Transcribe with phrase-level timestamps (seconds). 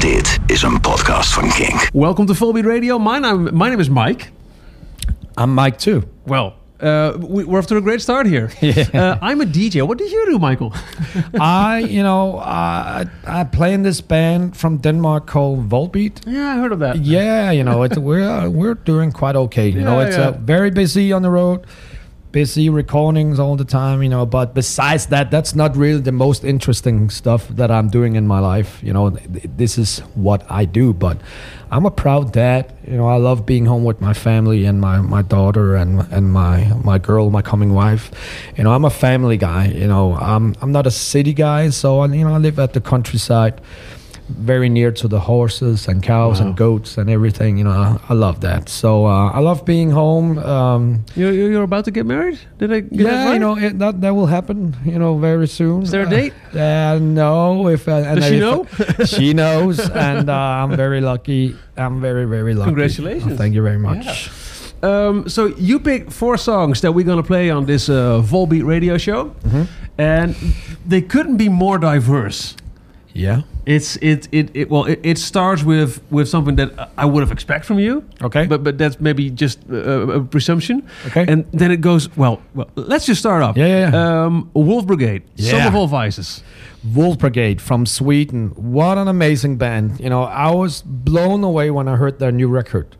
[0.00, 1.88] Dit is een podcast van Kink.
[1.92, 2.98] Welcome to Volbeat Radio.
[2.98, 4.24] My name, my name is Mike.
[5.40, 6.02] I'm Mike too.
[6.26, 8.50] Well, uh, we, we're off to a great start here.
[8.94, 9.82] Uh, I'm a DJ.
[9.86, 10.72] What do you do, Michael?
[11.40, 16.20] I, you know, I I play in this band from Denmark called Volbeat.
[16.26, 16.96] yeah, I heard of that.
[16.96, 19.68] Yeah, you know, it's, we're we're doing quite okay.
[19.68, 20.28] You know, it's yeah.
[20.28, 21.66] Uh, very busy on the road,
[22.38, 24.00] busy recordings all the time.
[24.00, 28.14] You know, but besides that, that's not really the most interesting stuff that I'm doing
[28.14, 28.78] in my life.
[28.80, 30.92] You know, th- this is what I do.
[30.92, 31.16] But
[31.72, 32.72] I'm a proud dad.
[32.86, 36.32] You know, I love being home with my family and my, my daughter and and
[36.32, 36.56] my
[36.90, 38.04] my girl, my coming wife.
[38.56, 39.66] You know, I'm a family guy.
[39.82, 42.72] You know, I'm I'm not a city guy, so I, you know I live at
[42.72, 43.60] the countryside
[44.28, 46.46] very near to the horses and cows Wow.
[46.48, 47.58] and goats and everything.
[47.58, 48.68] You know, I, I love that.
[48.68, 50.38] So uh, I love being home.
[50.38, 52.38] Um, You're, you're about to get married?
[52.58, 53.32] Did I get that yeah, right?
[53.34, 54.76] you know it, that that will happen.
[54.84, 55.82] You know, very soon.
[55.82, 56.32] Is there a Uh, date?
[56.54, 57.68] Uh, no.
[57.68, 58.66] If uh, and Does she if- know?
[59.04, 61.56] she knows, and uh, I'm very lucky.
[61.76, 62.70] I'm very very lucky.
[62.70, 63.32] Congratulations.
[63.32, 64.30] Uh, thank you very much.
[64.82, 68.64] Um, so you picked four songs that we're going to play on this uh, Volbeat
[68.64, 69.30] radio show.
[69.42, 69.62] Mm-hmm.
[70.00, 70.36] And
[70.86, 72.54] they couldn't be more diverse.
[73.14, 73.42] Yeah.
[73.66, 77.32] It's it it, it well it, it starts with with something that I would have
[77.32, 78.02] expect from you.
[78.22, 78.46] Okay.
[78.46, 80.82] But but that's maybe just uh, a presumption.
[81.06, 81.24] Okay.
[81.28, 82.40] And then it goes well.
[82.54, 83.56] Well, let's just start off.
[83.56, 84.24] Yeah, yeah, yeah.
[84.24, 85.22] Um, Wolfbrigade.
[85.36, 85.68] Some Yeah.
[85.68, 86.42] of all vices.
[86.94, 88.50] Wolfbrigade from Sweden.
[88.54, 89.98] What an amazing band.
[90.00, 92.96] You know, I was blown away when I heard their new record.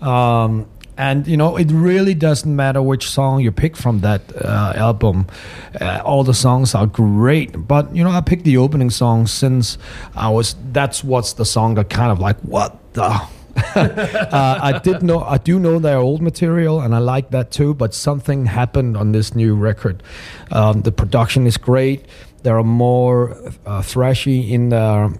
[0.00, 0.66] Um,
[0.98, 5.28] and, you know, it really doesn't matter which song you pick from that uh, album.
[5.80, 7.68] Uh, all the songs are great.
[7.68, 9.78] But, you know, I picked the opening song since
[10.16, 13.04] I was, that's what's the song that kind of like, what the?
[13.76, 17.74] uh, I did know, I do know their old material, and I like that too.
[17.74, 20.02] But something happened on this new record.
[20.50, 22.06] Um, the production is great.
[22.42, 23.32] There are more
[23.66, 25.10] uh, thrashy in their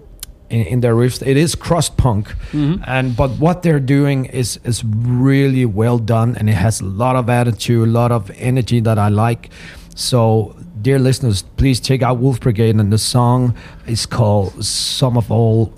[0.50, 1.26] in, in their riffs.
[1.26, 2.82] It is crust punk, mm-hmm.
[2.86, 7.16] and but what they're doing is is really well done, and it has a lot
[7.16, 9.50] of attitude, a lot of energy that I like.
[9.94, 13.54] So, dear listeners, please check out Wolfbrigade, and the song
[13.86, 15.72] is called "Some of All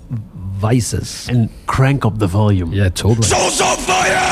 [0.59, 2.71] Vices." And crank up the volume.
[2.71, 3.27] Yeah, totally.
[3.27, 4.30] Souls on fire!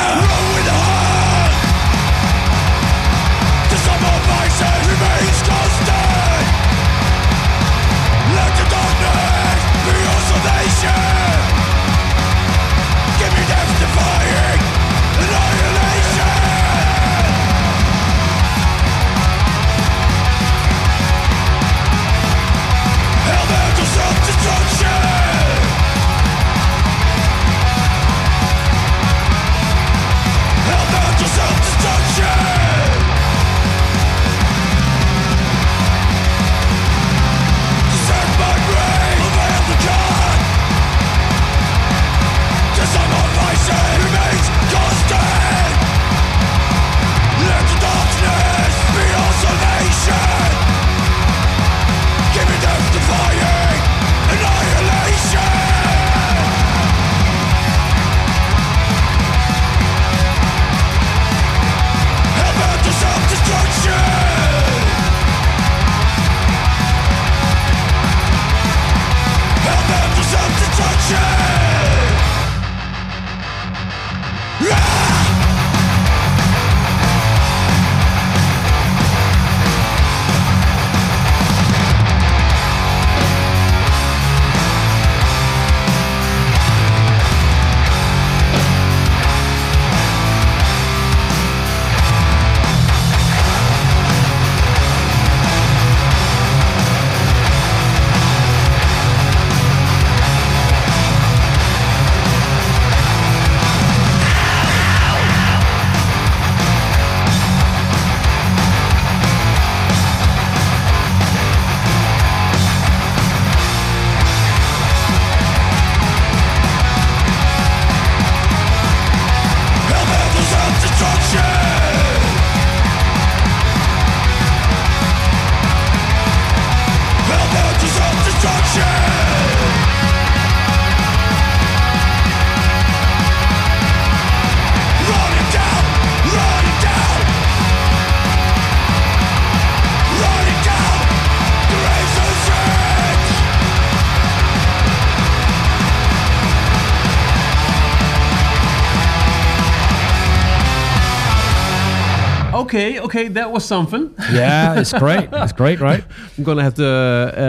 [152.80, 154.14] Okay, okay, that was something.
[154.32, 155.30] Yeah, it's great.
[155.32, 156.04] It's great, right?
[156.38, 156.88] I'm gonna have to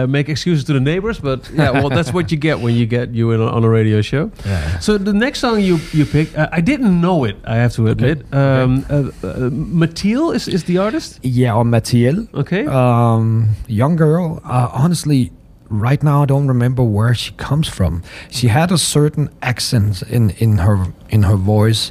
[0.05, 2.87] uh, make excuses to the neighbors, but yeah, well, that's what you get when you
[2.87, 4.31] get you in on a radio show.
[4.45, 4.79] Yeah.
[4.81, 7.37] So the next song you you picked, uh, I didn't know it.
[7.45, 8.19] I have to admit.
[8.33, 11.19] Um, uh, uh, Mathilde is is the artist.
[11.23, 12.29] Yeah, or Mathiel.
[12.35, 12.67] Okay.
[12.67, 14.41] Um, young girl.
[14.45, 15.33] Uh, honestly,
[15.71, 18.03] right now I don't remember where she comes from.
[18.29, 21.91] She had a certain accent in, in her in her voice,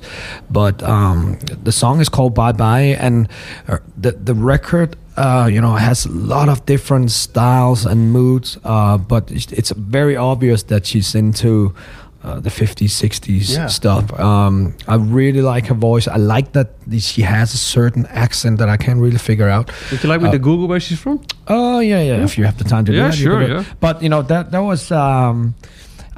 [0.50, 3.28] but um, the song is called Bye Bye, and
[3.68, 4.96] uh, the the record.
[5.18, 9.72] Uh, you know, has a lot of different styles and moods, uh, but it's, it's
[9.72, 11.76] very obvious that she's into
[12.24, 13.68] uh, the 50s, 60s Yeah.
[13.68, 14.12] stuff.
[14.20, 16.08] Um, I really like her voice.
[16.08, 16.68] I like that
[17.00, 19.72] she has a certain accent that I can't really figure out.
[19.92, 21.22] Would you like me to Google where she's from?
[21.48, 22.24] Oh yeah, yeah.
[22.24, 23.64] If you have the time to do Yeah, that, sure, can do yeah.
[23.80, 24.92] But you know that that was.
[24.92, 25.56] Um,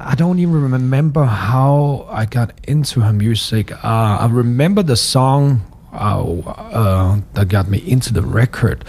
[0.04, 3.70] I don't even remember how I got into her music.
[3.72, 5.60] Uh, I remember the song
[5.92, 8.84] uh, uh, that got me into the record,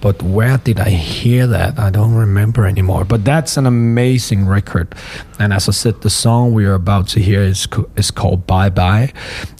[0.00, 1.78] but where did I hear that?
[1.78, 3.04] I don't remember anymore.
[3.04, 4.94] But that's an amazing record,
[5.38, 8.46] and as I said, the song we are about to hear is co- is called
[8.46, 9.12] "Bye Bye,"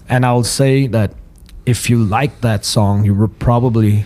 [0.08, 1.12] and I'll say that
[1.66, 4.04] if you like that song, you will probably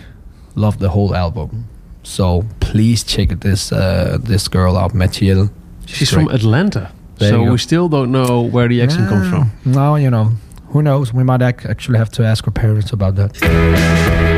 [0.55, 1.67] love the whole album.
[2.03, 5.49] So please check this uh, this girl out, Mathiel.
[5.85, 6.27] She's great.
[6.27, 6.91] from Atlanta.
[7.17, 9.51] There so we still don't know where the accent comes from.
[9.65, 10.31] No, you know,
[10.73, 11.13] who knows?
[11.13, 14.32] We might actually have to ask our parents about that.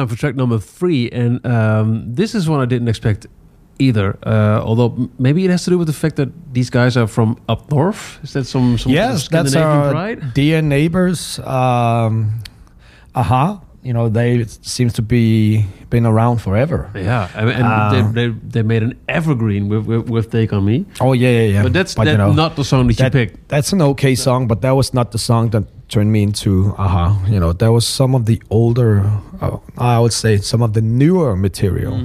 [0.00, 3.26] Time for track number three, and um, this is one I didn't expect
[3.78, 4.16] either.
[4.24, 7.36] Uh, although maybe it has to do with the fact that these guys are from
[7.50, 8.18] up north.
[8.24, 10.32] Is that some some Yes, that's Scandinavian our pride?
[10.32, 11.38] dear neighbors.
[11.40, 12.40] Um,
[13.14, 16.88] a-ha, you know they seems to be been around forever.
[16.94, 20.54] Yeah, I mean, and Uh, they, they they made an evergreen with with, with "Take
[20.56, 21.62] on Me," Oh yeah, yeah, yeah.
[21.62, 23.48] but that's you that know, not the song that, that- you picked.
[23.48, 27.22] That's an okay song, but that was not the song that turned me into a-ha.
[27.28, 29.04] You know, there was some of the older,
[29.40, 32.00] uh, I would say, some of the newer material.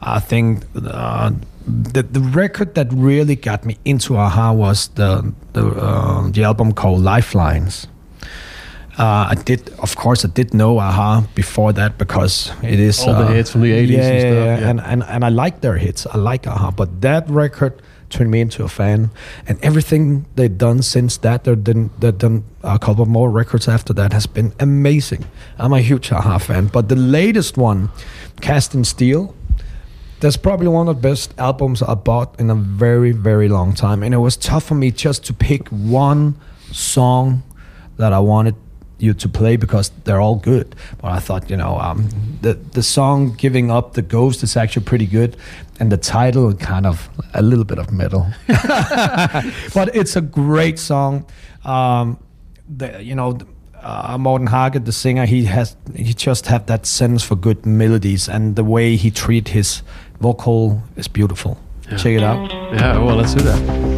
[0.00, 1.32] I think uh,
[1.66, 6.72] the the record that really got me into a-ha was the the uh, the album
[6.72, 7.86] called Lifelines.
[8.96, 13.14] Uh, I did, of course, I did know a-ha before that because it is All
[13.14, 14.68] the uh, hits from the 80s and yeah, stuff, yeah.
[14.70, 16.06] and and and I like their hits.
[16.06, 19.10] I like a-ha, but that record turned me into a fan,
[19.46, 23.92] and everything they've done since that, they've done they've done a couple more records after
[23.94, 25.24] that has been amazing.
[25.58, 27.90] I'm a huge a-ha fan, but the latest one,
[28.40, 29.34] Cast in Steel,
[30.24, 34.02] That's probably one of the best albums I bought in a very, very long time.
[34.02, 36.36] And it was tough for me just to pick one
[36.72, 37.42] song
[37.98, 38.54] that I wanted
[38.98, 40.74] you to play because they're all good.
[41.00, 42.08] But I thought, you know, um,
[42.42, 45.36] the the song "Giving Up the Ghost" is actually pretty good,
[45.80, 48.26] and the title kind of a little bit of metal.
[49.74, 51.26] but it's a great song.
[51.64, 52.18] Um,
[52.68, 53.38] the, you know,
[53.82, 58.28] uh, Morten Harket, the singer, he has he just have that sense for good melodies,
[58.28, 59.82] and the way he treat his
[60.20, 61.58] vocal is beautiful.
[61.90, 62.50] Check it out.
[62.50, 63.93] Yeah, well, let's do that.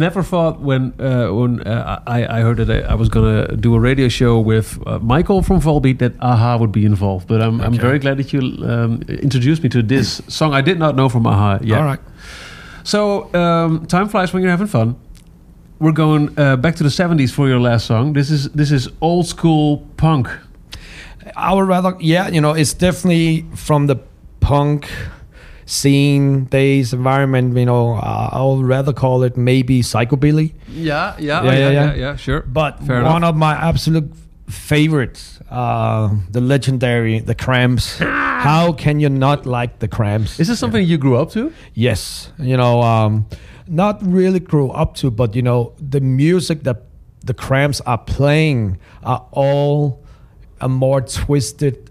[0.00, 3.74] Never thought when uh, when uh, I, I heard that I, I was gonna do
[3.74, 7.28] a radio show with uh, Michael from Volbeat that a-ha would be involved.
[7.28, 10.78] But I'm, I'm very glad that you um, introduced me to this song I did
[10.78, 11.58] not know from a-ha.
[11.62, 11.78] Yeah.
[11.78, 12.00] All right.
[12.82, 14.96] So um, time flies when you're having fun.
[15.80, 18.12] we're going uh, back to the '70s for your last song.
[18.12, 20.28] This is this is old school punk.
[21.36, 23.96] I would rather, yeah, you know, it's definitely from the
[24.40, 24.88] punk
[25.70, 27.56] scene days environment.
[27.56, 30.52] You know, uh, I would rather call it maybe psychobilly.
[30.68, 31.94] Yeah, yeah, Yeah, yeah, yeah.
[31.94, 32.40] yeah, sure.
[32.42, 33.30] But Fair one enough.
[33.30, 34.12] of my absolute
[34.48, 37.98] favorites, uh, the legendary The Cramps.
[38.00, 40.40] How can you not like The Cramps?
[40.40, 41.52] Is this something you grew up to?
[41.74, 43.26] Yes, you know, um,
[43.68, 46.82] not really grew up to, but you know, the music that
[47.24, 50.02] the Cramps are playing are all
[50.60, 51.89] a more twisted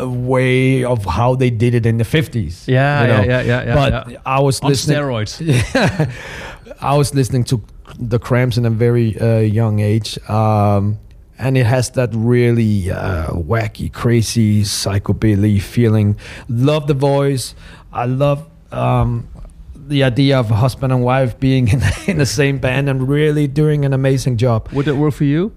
[0.00, 2.66] uh, way of how they did it in the fifties.
[2.66, 3.22] Yeah, you know?
[3.22, 4.18] yeah, yeah, yeah, yeah, But yeah.
[4.26, 4.98] I was On listening.
[4.98, 5.40] steroids.
[6.80, 7.62] I was listening to
[7.98, 10.98] the Cramps in a very uh, young age, um,
[11.38, 16.16] and it has that really uh, wacky, crazy psychobilly feeling.
[16.48, 17.54] Love the voice.
[17.92, 19.28] I love um,
[19.74, 23.46] the idea of a husband and wife being in, in the same band and really
[23.46, 24.68] doing an amazing job.
[24.72, 25.52] Would that work for you?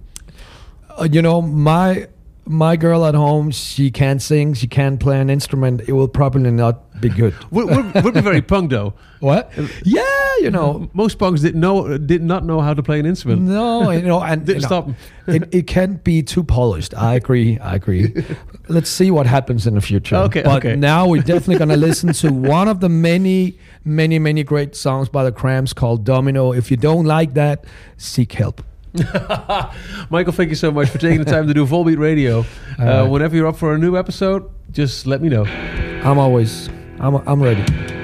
[1.00, 2.08] Uh, you know, my
[2.48, 5.82] my girl at home, she can't sing, she can't play an instrument.
[5.88, 7.34] It will probably not be good.
[7.52, 8.94] Would be very punk though.
[9.20, 9.52] what?
[9.84, 10.04] Yeah,
[10.40, 13.42] you know, Most punks did know did not know how to play an instrument.
[13.42, 14.90] No, you know, and Didn't you know, stop
[15.28, 16.96] it, it can't be too polished.
[16.96, 17.60] I agree.
[17.60, 18.14] I agree.
[18.70, 20.16] Let's see what happens in the future.
[20.16, 20.76] Okay, but okay.
[20.76, 25.24] now we're definitely gonna listen to one of the many, many, many great songs by
[25.24, 26.54] the Cramps called Domino.
[26.54, 27.66] If you don't like that,
[27.98, 28.64] seek help.
[30.10, 32.40] Michael, thank you so much for taking the time to do Volbeat Radio.
[32.40, 32.44] Uh,
[32.80, 33.02] right.
[33.04, 35.46] whenever you're up for a new episode, just let me know.
[35.46, 37.97] I'm always, I'm, I'm ready.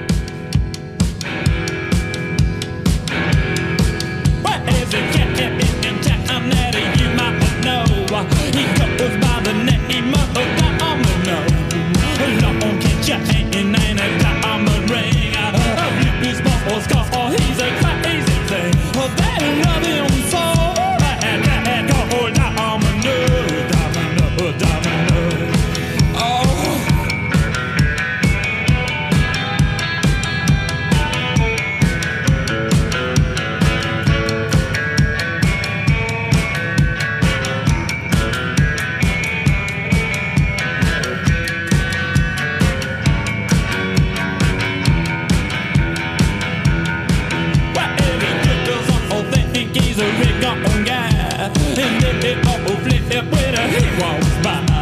[54.00, 54.73] Walks by.